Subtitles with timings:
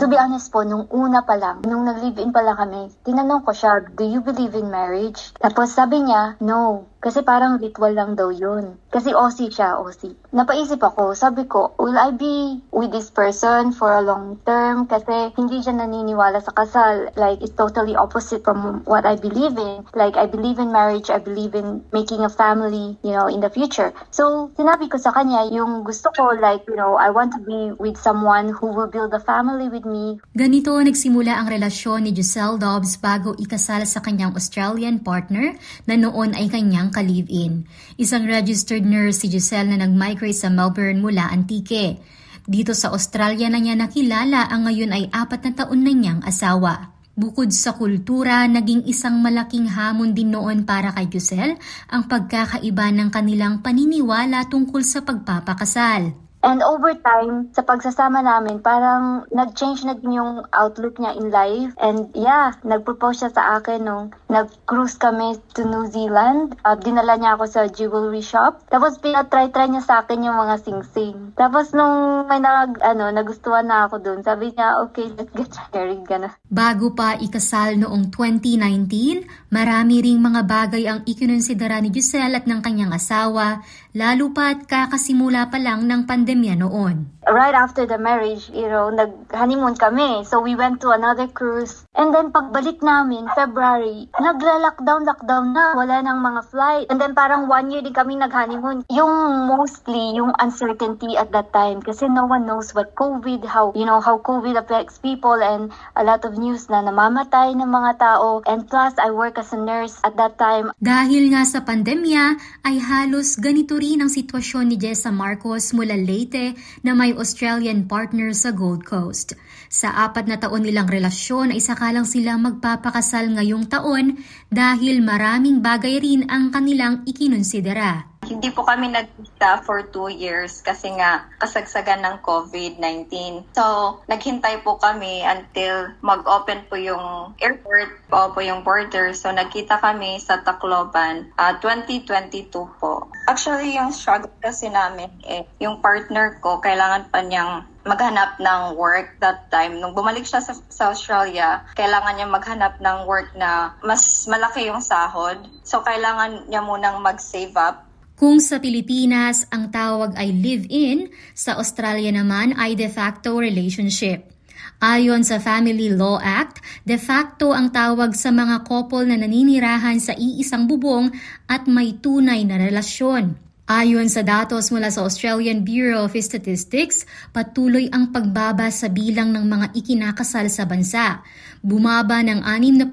[0.00, 3.52] To be honest po, nung una pa lang, nung nag-live-in pa lang kami, tinanong ko
[3.52, 5.36] siya, do you believe in marriage?
[5.36, 6.88] Tapos sabi niya, no.
[7.00, 8.76] Kasi parang ritual lang daw yun.
[8.92, 10.32] Kasi OC siya, OC.
[10.36, 14.84] Napaisip ako, sabi ko, will I be with this person for a long term?
[14.84, 17.08] Kasi hindi siya naniniwala sa kasal.
[17.16, 19.88] Like, it's totally opposite from what I believe in.
[19.96, 23.48] Like, I believe in marriage, I believe in making a family, you know, in the
[23.48, 23.96] future.
[24.12, 27.72] So, sinabi ko sa kanya, yung gusto ko, like, you know, I want to be
[27.80, 30.22] with someone who will build a family with me.
[30.30, 35.58] Ganito nagsimula ang relasyon ni Giselle Dobbs bago ikasal sa kanyang Australian partner
[35.90, 37.66] na noon ay kanyang ka-live-in.
[37.98, 41.98] Isang registered nurse si Giselle na nag-migrate sa Melbourne mula Antique.
[42.46, 46.94] Dito sa Australia na niya nakilala ang ngayon ay apat na taon na niyang asawa.
[47.20, 51.60] Bukod sa kultura, naging isang malaking hamon din noon para kay Giselle
[51.92, 56.29] ang pagkakaiba ng kanilang paniniwala tungkol sa pagpapakasal.
[56.40, 61.76] And over time, sa pagsasama namin, parang nag-change na din yung outlook niya in life.
[61.76, 66.56] And yeah, nag-propose siya sa akin nung nag-cruise kami to New Zealand.
[66.64, 68.64] Uh, dinala niya ako sa jewelry shop.
[68.72, 71.36] Tapos pinatry-try niya sa akin yung mga sing-sing.
[71.36, 76.08] Tapos nung may nag, ano, nagustuhan na ako dun, sabi niya, okay, let's get married
[76.08, 76.32] na.
[76.48, 82.64] Bago pa ikasal noong 2019, marami ring mga bagay ang ikinonsidera ni Giselle at ng
[82.64, 83.60] kanyang asawa,
[83.92, 87.10] lalo pa't kakasimula pa lang ng pandemya pandemya noon.
[87.30, 90.26] Right after the marriage, you know, nag-honeymoon kami.
[90.26, 91.86] So we went to another cruise.
[91.94, 95.78] And then pagbalik namin, February, nagla-lockdown, lockdown na.
[95.78, 96.86] Wala nang mga flight.
[96.90, 98.82] And then parang one year din kami nag-honeymoon.
[98.90, 101.78] Yung mostly, yung uncertainty at that time.
[101.78, 106.02] Kasi no one knows what COVID, how, you know, how COVID affects people and a
[106.02, 108.42] lot of news na namamatay ng mga tao.
[108.42, 110.74] And plus, I work as a nurse at that time.
[110.82, 112.34] Dahil nga sa pandemya,
[112.66, 118.34] ay halos ganito rin ang sitwasyon ni Jessa Marcos mula Leyte na may Australian partner
[118.34, 119.38] sa Gold Coast.
[119.70, 124.18] Sa apat na taon nilang relasyon ay sakalang sila magpapakasal ngayong taon
[124.50, 128.09] dahil maraming bagay rin ang kanilang ikinonsidera.
[128.30, 133.10] Hindi po kami nagkita for two years kasi nga kasagsagan ng COVID-19.
[133.58, 139.10] So, naghintay po kami until mag-open po yung airport o po yung border.
[139.18, 143.10] So, nagkita kami sa Tacloban uh, ah, 2022 po.
[143.26, 149.18] Actually, yung struggle kasi namin, eh, yung partner ko, kailangan pa niyang maghanap ng work
[149.18, 149.82] that time.
[149.82, 154.84] Nung bumalik siya sa, sa Australia, kailangan niya maghanap ng work na mas malaki yung
[154.84, 155.42] sahod.
[155.66, 157.89] So, kailangan niya munang mag-save up
[158.20, 164.28] kung sa Pilipinas ang tawag ay live-in, sa Australia naman ay de facto relationship.
[164.76, 170.12] Ayon sa Family Law Act, de facto ang tawag sa mga couple na naninirahan sa
[170.12, 171.08] iisang bubong
[171.48, 173.49] at may tunay na relasyon.
[173.70, 179.46] Ayon sa datos mula sa Australian Bureau of Statistics, patuloy ang pagbaba sa bilang ng
[179.46, 181.22] mga ikinakasal sa bansa.
[181.62, 182.90] Bumaba ng 6%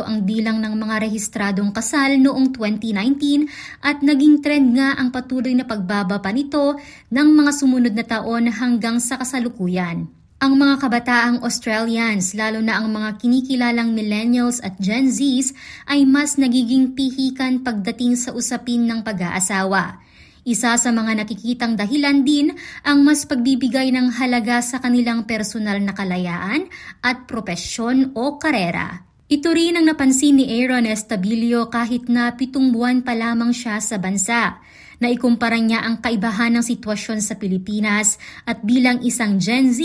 [0.00, 5.68] ang bilang ng mga rehistradong kasal noong 2019 at naging trend nga ang patuloy na
[5.68, 6.72] pagbaba pa nito
[7.12, 10.08] ng mga sumunod na taon hanggang sa kasalukuyan.
[10.40, 15.52] Ang mga kabataang Australians, lalo na ang mga kinikilalang millennials at Gen Zs,
[15.84, 20.03] ay mas nagiging pihikan pagdating sa usapin ng pag-aasawa.
[20.44, 22.52] Isa sa mga nakikitang dahilan din
[22.84, 26.68] ang mas pagbibigay ng halaga sa kanilang personal na kalayaan
[27.00, 29.08] at propesyon o karera.
[29.24, 33.96] Ito rin ang napansin ni Aaron Estabilio kahit na pitong buwan pa lamang siya sa
[33.96, 34.60] bansa.
[35.00, 39.80] Naikumpara niya ang kaibahan ng sitwasyon sa Pilipinas at bilang isang Gen Z,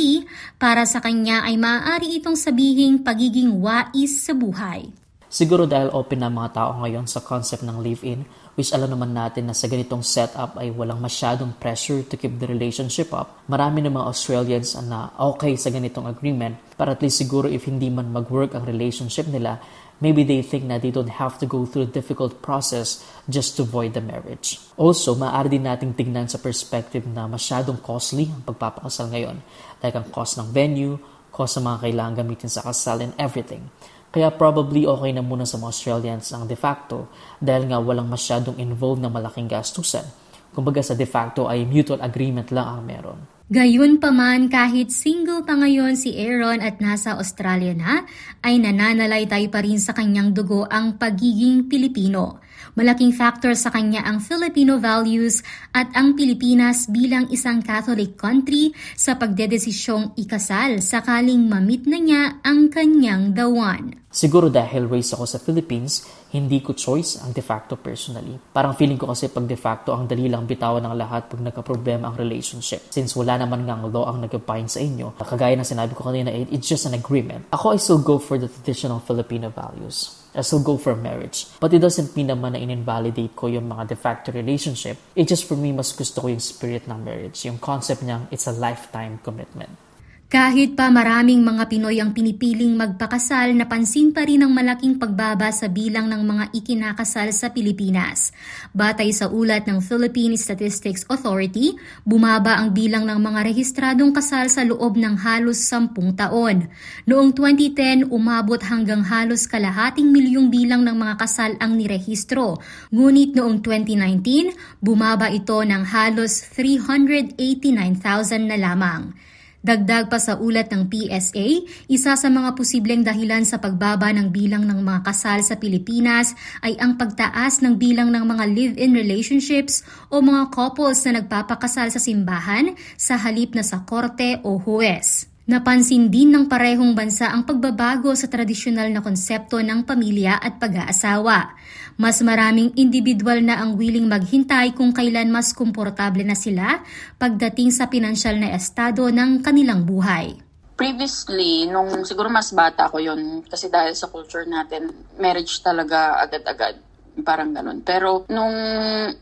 [0.60, 4.92] para sa kanya ay maaari itong sabihing pagiging wais sa buhay.
[5.30, 8.26] Siguro dahil open na mga tao ngayon sa concept ng live-in,
[8.58, 12.50] which alam naman natin na sa ganitong setup ay walang masyadong pressure to keep the
[12.50, 13.38] relationship up.
[13.46, 17.94] Marami ng mga Australians na okay sa ganitong agreement, para at least siguro if hindi
[17.94, 19.62] man mag-work ang relationship nila,
[20.02, 23.62] maybe they think na they don't have to go through a difficult process just to
[23.62, 24.58] avoid the marriage.
[24.82, 29.46] Also, maaari din nating tingnan sa perspective na masyadong costly ang pagpapakasal ngayon.
[29.86, 30.98] Like ang cost ng venue,
[31.30, 33.70] cost ng mga kailangan gamitin sa kasal and everything.
[34.10, 38.58] Kaya probably okay na muna sa mga Australians ang de facto dahil nga walang masyadong
[38.58, 40.06] involved na malaking gastusan.
[40.50, 43.20] Kumbaga sa de facto ay mutual agreement lang ang meron.
[43.50, 48.06] Gayunpaman kahit single pa ngayon si Aaron at nasa Australia na,
[48.46, 52.38] ay nananalaytay pa rin sa kanyang dugo ang pagiging Pilipino.
[52.76, 55.42] Malaking factor sa kanya ang Filipino values
[55.72, 62.70] at ang Pilipinas bilang isang Catholic country sa pagdedesisyong ikasal sakaling mamit na niya ang
[62.70, 64.00] kanyang one.
[64.10, 66.02] Siguro dahil raised ako sa Philippines,
[66.34, 68.42] hindi ko choice ang de facto personally.
[68.50, 72.10] Parang feeling ko kasi pag de facto ang dali lang bitawan ng lahat pag nagka-problema
[72.10, 72.90] ang relationship.
[72.90, 76.66] Since wala naman ang law ang nag-bind sa inyo, kagaya ng sinabi ko kanina, it's
[76.66, 77.46] just an agreement.
[77.54, 80.19] Ako, I still go for the traditional Filipino values.
[80.36, 81.50] I still go for marriage.
[81.60, 85.02] But it doesn't mean naman na in-invalidate ko yung mga de facto relationship.
[85.18, 87.50] It just for me, mas gusto ko yung spirit ng marriage.
[87.50, 89.89] Yung concept niyang it's a lifetime commitment.
[90.30, 95.66] Kahit pa maraming mga Pinoy ang pinipiling magpakasal, napansin pa rin ang malaking pagbaba sa
[95.66, 98.30] bilang ng mga ikinakasal sa Pilipinas.
[98.70, 101.74] Batay sa ulat ng Philippine Statistics Authority,
[102.06, 106.70] bumaba ang bilang ng mga rehistradong kasal sa loob ng halos sampung taon.
[107.10, 112.62] Noong 2010, umabot hanggang halos kalahating milyong bilang ng mga kasal ang nirehistro.
[112.94, 119.18] Ngunit noong 2019, bumaba ito ng halos 389,000 na lamang.
[119.60, 121.48] Dagdag pa sa ulat ng PSA,
[121.92, 126.32] isa sa mga posibleng dahilan sa pagbaba ng bilang ng mga kasal sa Pilipinas
[126.64, 132.00] ay ang pagtaas ng bilang ng mga live-in relationships o mga couples na nagpapakasal sa
[132.00, 135.29] simbahan sa halip na sa korte o huwes.
[135.50, 141.58] Napansin din ng parehong bansa ang pagbabago sa tradisyonal na konsepto ng pamilya at pag-aasawa.
[141.98, 146.86] Mas maraming individual na ang willing maghintay kung kailan mas komportable na sila
[147.18, 150.38] pagdating sa pinansyal na estado ng kanilang buhay.
[150.78, 156.78] Previously, nung siguro mas bata ko yon kasi dahil sa culture natin, marriage talaga agad-agad
[157.22, 157.82] Parang ganun.
[157.86, 158.56] Pero nung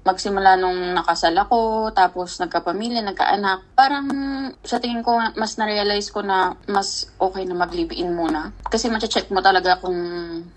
[0.02, 4.08] magsimula nung nakasal ako, tapos nagkapamilya, nagkaanak, parang
[4.64, 8.52] sa tingin ko, mas na-realize ko na mas okay na mag-live-in muna.
[8.68, 9.96] Kasi check mo talaga kung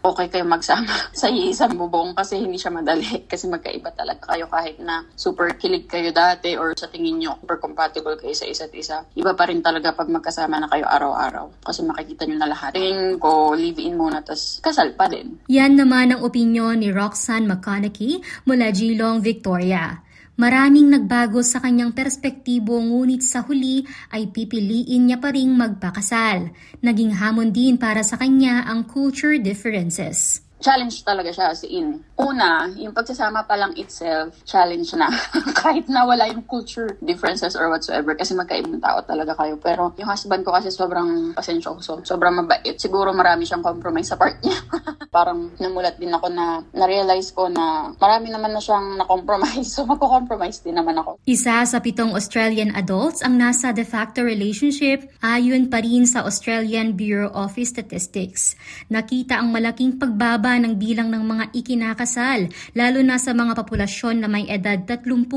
[0.02, 0.90] okay kayo magsama
[1.20, 3.22] sa isang bubong kasi hindi siya madali.
[3.31, 7.62] Kasi magkaiba talaga kayo kahit na super kilig kayo dati or sa tingin nyo super
[7.62, 9.06] compatible kayo sa isa't isa.
[9.14, 11.62] Iba pa rin talaga pag magkasama na kayo araw-araw.
[11.62, 12.75] Kasi makikita nyo na lahat.
[12.75, 15.38] Tingin ko, live-in muna, tas kasal pa din.
[15.46, 20.02] Yan naman ang opinion ni Roxanne Roxanne McConaughey mula Geelong, Victoria.
[20.34, 26.50] Maraming nagbago sa kanyang perspektibo ngunit sa huli ay pipiliin niya pa ring magpakasal.
[26.82, 32.04] Naging hamon din para sa kanya ang culture differences challenge talaga siya as in.
[32.20, 35.08] Una, yung pagsasama pa lang itself, challenge na.
[35.60, 39.56] Kahit na wala yung culture differences or whatsoever kasi magkaibang tao talaga kayo.
[39.56, 42.76] Pero yung husband ko kasi sobrang pasensyoso, sobrang mabait.
[42.76, 44.60] Siguro marami siyang compromise sa part niya.
[45.10, 49.72] Parang namulat din ako na na-realize ko na marami naman na siyang na-compromise.
[49.80, 51.22] So magko-compromise din naman ako.
[51.24, 56.98] Isa sa pitong Australian adults ang nasa de facto relationship ayon pa rin sa Australian
[56.98, 58.58] Bureau of Statistics.
[58.90, 64.19] Nakita ang malaking pagbaba pagbaba ng bilang ng mga ikinakasal, lalo na sa mga populasyon
[64.19, 65.31] na may edad 35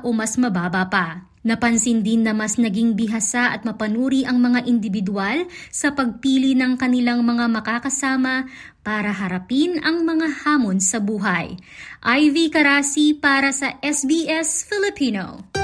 [0.00, 1.28] o mas mababa pa.
[1.44, 7.20] Napansin din na mas naging bihasa at mapanuri ang mga individual sa pagpili ng kanilang
[7.20, 8.48] mga makakasama
[8.80, 11.60] para harapin ang mga hamon sa buhay.
[12.00, 15.63] Ivy Karasi para sa SBS Filipino.